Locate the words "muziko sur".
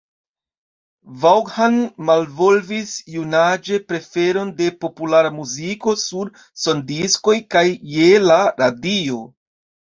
5.37-6.35